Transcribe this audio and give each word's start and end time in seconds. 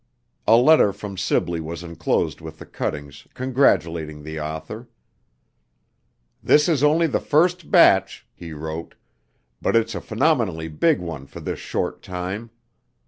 A 0.47 0.55
letter 0.55 0.91
from 0.91 1.15
Sibley 1.15 1.61
was 1.61 1.83
enclosed 1.83 2.41
with 2.41 2.57
the 2.57 2.65
cuttings, 2.65 3.27
congratulating 3.35 4.23
the 4.23 4.39
author. 4.39 4.89
"This 6.41 6.67
is 6.67 6.81
only 6.83 7.05
the 7.05 7.19
first 7.19 7.69
batch," 7.69 8.25
he 8.33 8.51
wrote, 8.51 8.95
"but 9.61 9.75
it's 9.75 9.93
a 9.93 10.01
phenomenally 10.01 10.69
big 10.69 10.99
one 11.01 11.27
for 11.27 11.39
this 11.39 11.59
short 11.59 12.01
time. 12.01 12.49